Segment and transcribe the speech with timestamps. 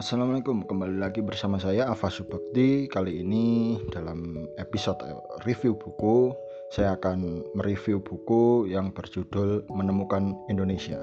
[0.00, 2.88] Assalamualaikum, kembali lagi bersama saya Ava Subakti.
[2.88, 4.96] Kali ini dalam episode
[5.44, 6.32] review buku,
[6.72, 10.96] saya akan mereview buku yang berjudul Menemukan Indonesia.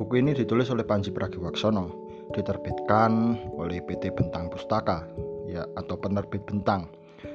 [0.00, 1.92] Buku ini ditulis oleh Panji Pragiwaksono,
[2.32, 5.04] diterbitkan oleh PT Bentang Pustaka,
[5.44, 6.88] ya atau penerbit Bentang.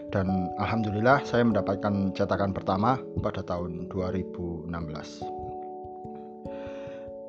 [0.09, 5.42] Dan alhamdulillah saya mendapatkan cetakan pertama pada tahun 2016.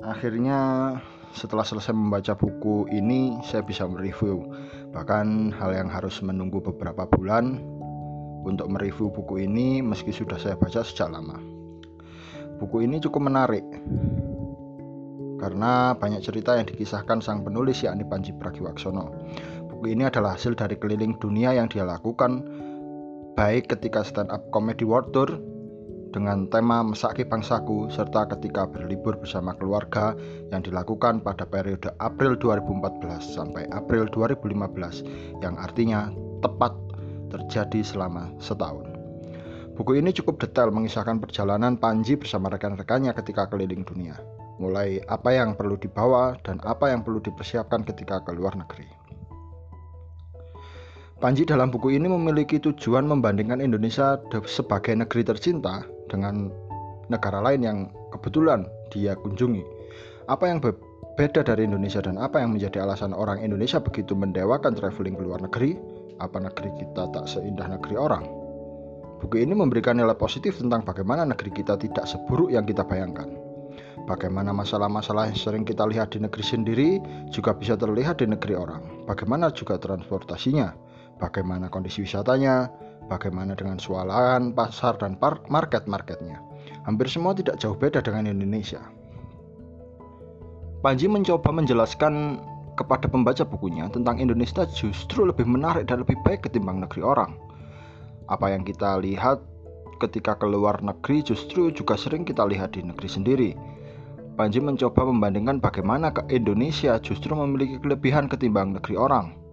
[0.05, 0.93] Akhirnya
[1.33, 4.45] setelah selesai membaca buku ini saya bisa mereview.
[4.93, 7.57] Bahkan hal yang harus menunggu beberapa bulan
[8.45, 11.41] untuk mereview buku ini meski sudah saya baca sejak lama.
[12.61, 13.65] Buku ini cukup menarik
[15.41, 19.09] karena banyak cerita yang dikisahkan sang penulis yakni Panji Pragiwaksono.
[19.73, 22.45] Buku ini adalah hasil dari keliling dunia yang dia lakukan
[23.33, 25.27] baik ketika stand up comedy world tour
[26.15, 30.15] dengan tema Mesaki Bangsaku serta ketika berlibur bersama keluarga
[30.47, 36.71] yang dilakukan pada periode April 2014 sampai April 2015 yang artinya tepat
[37.27, 38.87] terjadi selama setahun.
[39.75, 44.15] Buku ini cukup detail mengisahkan perjalanan Panji bersama rekan-rekannya ketika keliling dunia,
[44.55, 48.87] mulai apa yang perlu dibawa dan apa yang perlu dipersiapkan ketika ke luar negeri.
[51.19, 54.15] Panji dalam buku ini memiliki tujuan membandingkan Indonesia
[54.47, 56.49] sebagai negeri tercinta dengan
[57.09, 57.77] negara lain yang
[58.13, 59.61] kebetulan dia kunjungi.
[60.25, 65.13] Apa yang berbeda dari Indonesia dan apa yang menjadi alasan orang Indonesia begitu mendewakan traveling
[65.17, 65.77] ke luar negeri?
[66.17, 68.25] Apa negeri kita tak seindah negeri orang?
[69.19, 73.31] Buku ini memberikan nilai positif tentang bagaimana negeri kita tidak seburuk yang kita bayangkan.
[74.05, 76.89] Bagaimana masalah-masalah yang sering kita lihat di negeri sendiri
[77.33, 79.09] juga bisa terlihat di negeri orang.
[79.09, 80.77] Bagaimana juga transportasinya,
[81.17, 82.69] bagaimana kondisi wisatanya,
[83.05, 85.17] Bagaimana dengan swalahan, pasar, dan
[85.49, 86.41] market-marketnya?
[86.89, 88.81] Hampir semua tidak jauh beda dengan Indonesia.
[90.81, 92.41] Panji mencoba menjelaskan
[92.77, 97.37] kepada pembaca bukunya tentang Indonesia justru lebih menarik dan lebih baik ketimbang negeri orang.
[98.29, 99.41] Apa yang kita lihat
[99.97, 103.51] ketika keluar negeri justru juga sering kita lihat di negeri sendiri.
[104.35, 109.44] Panji mencoba membandingkan bagaimana ke Indonesia justru memiliki kelebihan ketimbang negeri orang.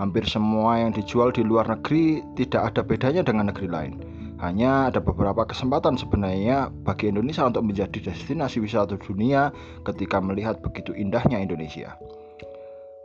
[0.00, 4.00] Hampir semua yang dijual di luar negeri tidak ada bedanya dengan negeri lain.
[4.40, 9.52] Hanya ada beberapa kesempatan sebenarnya bagi Indonesia untuk menjadi destinasi wisata dunia
[9.84, 12.00] ketika melihat begitu indahnya Indonesia.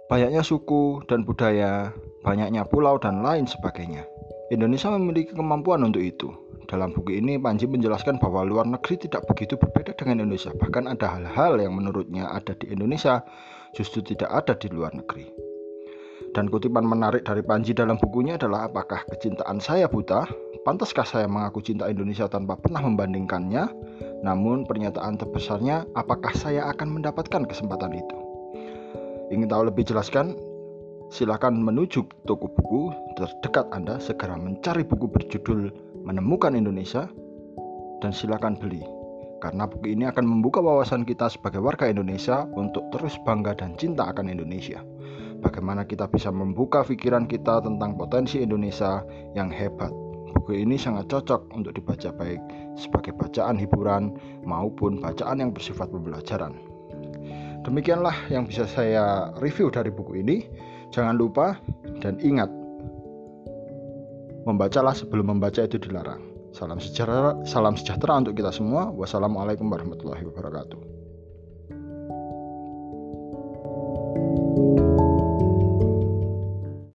[0.07, 1.91] Banyaknya suku dan budaya,
[2.23, 4.07] banyaknya pulau dan lain sebagainya.
[4.47, 6.31] Indonesia memiliki kemampuan untuk itu.
[6.71, 10.55] Dalam buku ini Panji menjelaskan bahwa luar negeri tidak begitu berbeda dengan Indonesia.
[10.55, 13.19] Bahkan ada hal-hal yang menurutnya ada di Indonesia
[13.75, 15.44] justru tidak ada di luar negeri.
[16.35, 20.27] Dan kutipan menarik dari Panji dalam bukunya adalah apakah kecintaan saya buta?
[20.67, 23.71] Pantaskah saya mengaku cinta Indonesia tanpa pernah membandingkannya?
[24.19, 28.17] Namun pernyataan terbesarnya, apakah saya akan mendapatkan kesempatan itu?
[29.31, 30.35] Ingin tahu lebih jelaskan?
[31.07, 35.71] Silakan menuju toko buku terdekat Anda segera mencari buku berjudul
[36.03, 37.07] Menemukan Indonesia
[38.03, 38.83] dan silakan beli
[39.41, 44.09] karena buku ini akan membuka wawasan kita sebagai warga Indonesia untuk terus bangga dan cinta
[44.09, 44.81] akan Indonesia
[45.45, 49.05] bagaimana kita bisa membuka pikiran kita tentang potensi Indonesia
[49.37, 49.93] yang hebat.
[50.33, 52.41] Buku ini sangat cocok untuk dibaca baik
[52.73, 56.57] sebagai bacaan hiburan maupun bacaan yang bersifat pembelajaran.
[57.65, 60.45] Demikianlah yang bisa saya review dari buku ini.
[60.93, 61.57] Jangan lupa
[61.99, 62.47] dan ingat,
[64.45, 66.21] membacalah sebelum membaca itu dilarang.
[66.55, 68.87] Salam sejahtera, salam sejahtera untuk kita semua.
[68.93, 70.94] Wassalamualaikum warahmatullahi wabarakatuh.